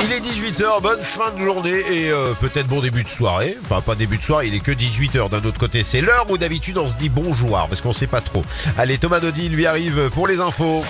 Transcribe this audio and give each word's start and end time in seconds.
Il 0.00 0.12
est 0.12 0.20
18h, 0.20 0.80
bonne 0.80 1.00
fin 1.00 1.30
de 1.32 1.38
journée 1.38 1.80
et 1.90 2.10
euh, 2.10 2.32
peut-être 2.34 2.66
bon 2.66 2.80
début 2.80 3.02
de 3.02 3.08
soirée. 3.08 3.58
Enfin, 3.62 3.80
pas 3.80 3.94
début 3.94 4.16
de 4.16 4.22
soirée, 4.22 4.46
il 4.46 4.54
est 4.54 4.60
que 4.60 4.72
18h 4.72 5.28
d'un 5.28 5.44
autre 5.44 5.58
côté. 5.58 5.82
C'est 5.84 6.00
l'heure 6.00 6.26
où 6.30 6.38
d'habitude 6.38 6.78
on 6.78 6.88
se 6.88 6.96
dit 6.96 7.08
bonjour 7.08 7.50
parce 7.68 7.80
qu'on 7.80 7.92
sait 7.92 8.06
pas 8.06 8.20
trop. 8.20 8.42
Allez, 8.78 8.98
Thomas 8.98 9.20
Dodi 9.20 9.48
lui 9.48 9.66
arrive 9.66 10.08
pour 10.10 10.26
les 10.26 10.40
infos. 10.40 10.82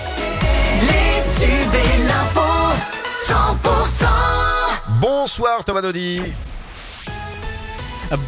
Les 0.82 1.45
tubes 1.45 1.74
et 1.74 1.98
l'info 2.04 2.40
100% 3.26 4.07
Bonsoir 5.00 5.64
Thomas 5.64 5.82
Dodi. 5.82 6.20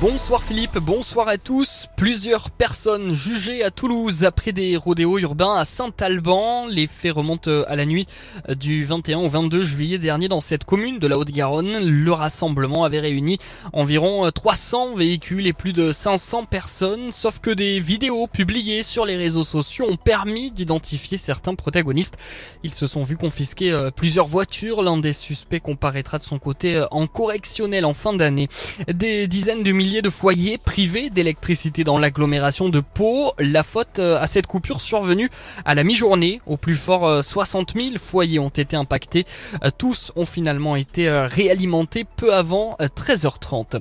Bonsoir 0.01 0.45
Philippe, 0.45 0.79
bonsoir 0.79 1.27
à 1.27 1.39
tous. 1.39 1.89
Plusieurs 1.97 2.51
personnes 2.51 3.15
jugées 3.15 3.65
à 3.65 3.73
Toulouse 3.73 4.23
après 4.23 4.53
des 4.53 4.77
rodéos 4.77 5.19
urbains 5.19 5.57
à 5.57 5.65
Saint-Alban. 5.65 6.69
Les 6.69 6.87
faits 6.87 7.15
remontent 7.15 7.51
à 7.67 7.75
la 7.75 7.85
nuit 7.85 8.07
du 8.49 8.85
21 8.85 9.19
au 9.19 9.29
22 9.29 9.65
juillet 9.65 9.99
dernier 9.99 10.29
dans 10.29 10.41
cette 10.41 10.63
commune 10.63 11.01
de 11.01 11.09
la 11.09 11.19
Haute-Garonne. 11.19 11.85
Le 11.85 12.13
rassemblement 12.13 12.85
avait 12.85 13.01
réuni 13.01 13.39
environ 13.73 14.31
300 14.31 14.95
véhicules 14.95 15.49
et 15.49 15.53
plus 15.53 15.73
de 15.73 15.91
500 15.91 16.45
personnes, 16.45 17.11
sauf 17.11 17.41
que 17.41 17.51
des 17.51 17.81
vidéos 17.81 18.29
publiées 18.29 18.85
sur 18.85 19.05
les 19.05 19.17
réseaux 19.17 19.43
sociaux 19.43 19.87
ont 19.91 19.97
permis 19.97 20.53
d'identifier 20.53 21.19
certains 21.19 21.57
protagonistes. 21.57 22.19
Ils 22.63 22.75
se 22.75 22.87
sont 22.87 23.03
vus 23.03 23.17
confisquer 23.17 23.73
euh, 23.73 23.91
plusieurs 23.91 24.29
voitures. 24.29 24.81
L'un 24.83 24.99
des 24.99 25.13
suspects 25.13 25.61
comparaîtra 25.61 26.19
de 26.19 26.23
son 26.23 26.39
côté 26.39 26.77
euh, 26.77 26.87
en 26.93 27.09
correctionnel 27.09 27.85
en 27.85 27.95
fin 27.95 28.13
d'année. 28.13 28.47
Des 28.87 29.27
dizaines 29.27 29.65
de 29.65 29.72
milliers 29.73 30.03
de 30.03 30.11
foyers 30.11 30.59
privés 30.59 31.11
d'électricité 31.11 31.85
dans 31.85 31.99
l'agglomération 31.99 32.69
de 32.69 32.81
Pau. 32.81 33.33
La 33.39 33.63
faute 33.63 33.99
euh, 33.99 34.19
à 34.21 34.27
cette 34.27 34.47
coupure 34.47 34.81
survenue 34.81 35.31
à 35.65 35.75
la 35.75 35.85
mi-journée. 35.85 36.41
Au 36.47 36.57
plus 36.57 36.77
fort, 36.77 37.07
euh, 37.07 37.23
60 37.23 37.75
000 37.77 37.97
foyers 37.99 38.39
ont 38.39 38.49
été 38.49 38.77
impactés. 38.77 39.25
Euh, 39.65 39.71
Tous 39.77 40.13
ont 40.17 40.25
finalement 40.25 40.77
été 40.77 41.09
euh, 41.09 41.27
réalimentés 41.27 42.05
peu 42.05 42.35
avant 42.35 42.77
euh, 42.81 42.89
13h30. 42.89 43.81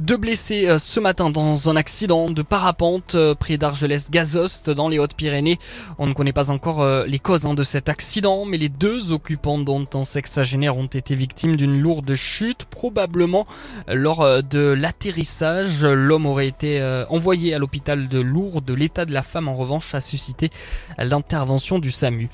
Deux 0.00 0.16
blessés 0.16 0.68
euh, 0.68 0.78
ce 0.78 1.00
matin 1.00 1.28
dans 1.28 1.68
un 1.68 1.74
accident 1.74 2.30
de 2.30 2.42
parapente 2.42 3.16
euh, 3.16 3.34
près 3.34 3.58
d'Argelès-Gazost 3.58 4.70
dans 4.70 4.88
les 4.88 5.00
Hautes-Pyrénées. 5.00 5.58
On 5.98 6.06
ne 6.06 6.12
connaît 6.12 6.32
pas 6.32 6.52
encore 6.52 6.82
euh, 6.82 7.04
les 7.04 7.18
causes 7.18 7.46
hein, 7.46 7.54
de 7.54 7.64
cet 7.64 7.88
accident, 7.88 8.44
mais 8.44 8.58
les 8.58 8.68
deux 8.68 9.10
occupants 9.10 9.58
dont 9.58 9.84
un 9.94 10.04
sexagénaire 10.04 10.76
ont 10.76 10.86
été 10.86 11.16
victimes 11.16 11.56
d'une 11.56 11.80
lourde 11.80 12.14
chute, 12.14 12.64
probablement 12.66 13.44
lors 13.88 14.42
de 14.44 14.68
l'atterrissage. 14.68 15.82
L'homme 15.82 16.26
aurait 16.26 16.46
été 16.46 16.80
envoyé 17.10 17.54
à 17.54 17.58
l'hôpital 17.58 18.08
de 18.08 18.20
Lourdes. 18.20 18.70
L'état 18.70 19.04
de 19.04 19.12
la 19.12 19.22
femme, 19.22 19.48
en 19.48 19.56
revanche, 19.56 19.94
a 19.94 20.00
suscité 20.00 20.50
l'intervention 20.98 21.78
du 21.78 21.90
SAMU. 21.90 22.28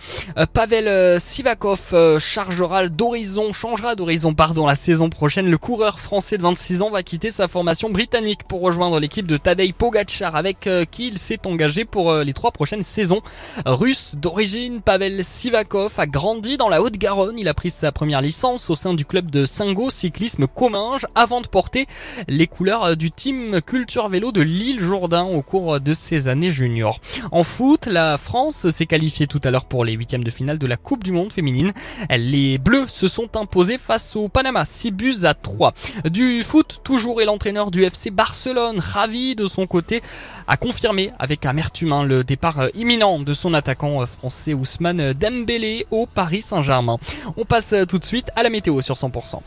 Pavel 0.53 1.21
Sivakov 1.21 2.19
chargera 2.19 2.89
d'horizon, 2.89 3.53
changera 3.53 3.95
d'horizon, 3.95 4.35
la 4.67 4.75
saison 4.75 5.09
prochaine. 5.09 5.51
Le 5.51 5.59
coureur 5.59 6.01
français 6.01 6.37
de 6.37 6.43
26 6.43 6.83
ans 6.83 6.91
va 6.91 7.03
quitter 7.03 7.31
sa 7.31 7.49
formation 7.55 7.89
britannique 7.89 8.43
pour 8.43 8.63
rejoindre 8.63 8.99
l'équipe 8.99 9.29
de 9.29 9.37
Tadej 9.37 9.75
Pogacar 9.75 10.35
avec 10.35 10.67
euh, 10.67 10.85
qui 10.85 11.07
il 11.07 11.19
s'est 11.19 11.47
engagé 11.47 11.85
pour 11.85 12.11
euh, 12.11 12.25
les 12.25 12.33
trois 12.33 12.51
prochaines 12.51 12.83
saisons. 12.83 13.21
Russe 13.65 14.17
d'origine, 14.17 14.81
Pavel 14.81 15.23
Sivakov 15.23 15.93
a 15.99 16.07
grandi 16.09 16.57
dans 16.57 16.69
la 16.69 16.83
Haute-Garonne. 16.83 17.39
Il 17.39 17.47
a 17.47 17.55
pris 17.55 17.71
sa 17.71 17.93
première 17.93 18.23
licence 18.23 18.71
au 18.71 18.75
sein 18.75 18.93
du 18.93 19.05
club 19.05 19.31
de 19.31 19.47
Singo 19.47 19.89
Cyclisme 19.89 20.49
Comminges 20.49 21.07
avant 21.15 21.41
de 21.43 21.47
porter 21.47 21.87
les 22.27 22.49
couleurs 22.49 22.83
euh, 22.83 22.95
du 22.97 23.13
team 23.13 23.61
Culture 23.65 24.09
Vélo 24.09 24.33
de 24.33 24.43
l'île 24.43 24.81
Jourdain 24.81 25.23
au 25.23 25.43
cours 25.43 25.79
de 25.79 25.95
ses 25.95 26.27
années 26.27 26.51
juniors. 26.51 26.99
En 27.31 27.45
foot, 27.45 27.87
la 27.87 28.19
France 28.19 28.69
s'est 28.71 28.87
qualifiée 28.87 29.29
tout 29.29 29.41
à 29.45 29.53
l'heure 29.53 29.67
pour 29.67 29.85
les 29.85 29.93
huitièmes 29.93 30.25
de 30.25 30.31
finale 30.33 30.59
de 30.59 30.67
la 30.67 30.77
Coupe 30.77 31.05
du 31.05 31.13
Monde 31.13 31.33
féminine. 31.33 31.73
Les 32.11 32.59
Bleus 32.59 32.89
se 32.89 33.07
sont 33.07 33.37
imposés 33.37 33.79
face 33.79 34.17
au 34.17 34.29
Panama, 34.29 34.65
6 34.65 34.91
buts 34.91 35.15
à 35.23 35.35
3. 35.35 35.73
Du 36.11 36.43
foot, 36.43 36.81
toujours 36.83 37.23
et 37.23 37.25
l'entraîneur 37.45 37.71
du 37.71 37.85
FC 37.85 38.11
Barcelone, 38.11 38.79
ravi 38.79 39.37
de 39.37 39.47
son 39.47 39.67
côté, 39.67 40.03
a 40.49 40.57
confirmé 40.57 41.13
avec 41.19 41.45
amertume 41.45 41.93
hein, 41.93 42.03
le 42.03 42.25
départ 42.25 42.59
euh, 42.59 42.69
imminent 42.75 43.19
de 43.19 43.35
son 43.35 43.53
attaquant 43.53 44.01
euh, 44.01 44.07
français 44.07 44.55
Ousmane 44.55 45.13
Dembélé 45.13 45.87
au 45.91 46.07
Paris 46.07 46.41
Saint-Germain. 46.41 46.97
On 47.37 47.45
passe 47.45 47.75
euh, 47.75 47.85
tout 47.85 47.99
de 47.99 48.05
suite 48.07 48.31
à 48.35 48.43
la 48.43 48.49
météo 48.49 48.81
sur 48.81 48.95
100%. 48.95 49.41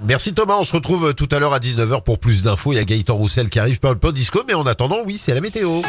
Merci 0.00 0.34
Thomas, 0.34 0.56
on 0.58 0.64
se 0.64 0.72
retrouve 0.72 1.14
tout 1.14 1.28
à 1.30 1.38
l'heure 1.38 1.54
à 1.54 1.60
19h 1.60 2.02
pour 2.02 2.18
plus 2.18 2.42
d'infos. 2.42 2.72
Il 2.72 2.76
y 2.76 2.80
a 2.80 2.84
Gaëtan 2.84 3.14
Roussel 3.14 3.48
qui 3.48 3.60
arrive 3.60 3.78
par 3.78 3.94
le 3.94 4.12
disco, 4.12 4.42
mais 4.48 4.54
en 4.54 4.66
attendant, 4.66 4.98
oui, 5.06 5.18
c'est 5.18 5.34
la 5.34 5.40
météo. 5.40 5.82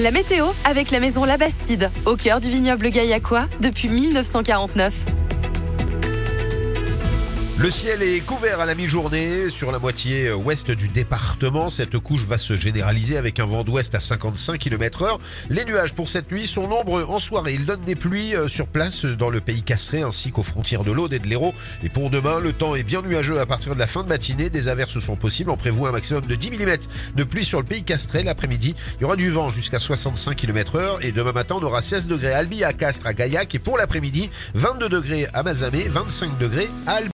La 0.00 0.12
météo 0.12 0.46
avec 0.64 0.92
la 0.92 1.00
maison 1.00 1.24
La 1.24 1.38
Bastide, 1.38 1.90
au 2.06 2.14
cœur 2.14 2.38
du 2.38 2.48
vignoble 2.50 2.88
gaillacois 2.90 3.46
depuis 3.60 3.88
1949. 3.88 5.23
Le 7.56 7.70
ciel 7.70 8.02
est 8.02 8.18
couvert 8.18 8.58
à 8.58 8.66
la 8.66 8.74
mi-journée 8.74 9.48
sur 9.48 9.70
la 9.70 9.78
moitié 9.78 10.32
ouest 10.32 10.72
du 10.72 10.88
département. 10.88 11.68
Cette 11.68 11.96
couche 11.98 12.22
va 12.22 12.36
se 12.36 12.56
généraliser 12.56 13.16
avec 13.16 13.38
un 13.38 13.46
vent 13.46 13.62
d'ouest 13.62 13.94
à 13.94 14.00
55 14.00 14.58
km 14.58 15.02
heure. 15.02 15.20
Les 15.50 15.64
nuages 15.64 15.92
pour 15.92 16.08
cette 16.08 16.32
nuit 16.32 16.48
sont 16.48 16.66
nombreux 16.66 17.04
en 17.04 17.20
soirée. 17.20 17.54
Ils 17.54 17.64
donnent 17.64 17.82
des 17.82 17.94
pluies 17.94 18.34
euh, 18.34 18.48
sur 18.48 18.66
place 18.66 19.04
dans 19.04 19.30
le 19.30 19.40
pays 19.40 19.62
castré 19.62 20.02
ainsi 20.02 20.32
qu'aux 20.32 20.42
frontières 20.42 20.82
de 20.82 20.90
l'Aude 20.90 21.12
et 21.12 21.20
de 21.20 21.28
l'Hérault. 21.28 21.54
Et 21.84 21.88
pour 21.90 22.10
demain, 22.10 22.40
le 22.40 22.52
temps 22.52 22.74
est 22.74 22.82
bien 22.82 23.02
nuageux 23.02 23.38
à 23.38 23.46
partir 23.46 23.74
de 23.74 23.78
la 23.78 23.86
fin 23.86 24.02
de 24.02 24.08
matinée. 24.08 24.50
Des 24.50 24.66
averses 24.66 24.98
sont 24.98 25.14
possibles. 25.14 25.50
On 25.50 25.56
prévoit 25.56 25.90
un 25.90 25.92
maximum 25.92 26.26
de 26.26 26.34
10 26.34 26.50
mm 26.50 26.76
de 27.14 27.22
pluie 27.22 27.44
sur 27.44 27.60
le 27.60 27.66
pays 27.66 27.84
castré. 27.84 28.24
L'après-midi, 28.24 28.74
il 28.98 29.02
y 29.02 29.04
aura 29.04 29.14
du 29.14 29.30
vent 29.30 29.50
jusqu'à 29.50 29.78
65 29.78 30.34
km 30.34 30.74
heure. 30.74 30.98
Et 31.02 31.12
demain 31.12 31.32
matin, 31.32 31.54
on 31.60 31.62
aura 31.62 31.82
16 31.82 32.08
degrés 32.08 32.32
à 32.32 32.38
Albi, 32.38 32.64
à 32.64 32.72
Castres, 32.72 33.06
à 33.06 33.14
Gaillac. 33.14 33.54
Et 33.54 33.60
pour 33.60 33.78
l'après-midi, 33.78 34.28
22 34.54 34.88
degrés 34.88 35.28
à 35.32 35.44
Mazamet, 35.44 35.86
25 35.88 36.36
degrés 36.38 36.68
à 36.88 36.94
Albi. 36.94 37.12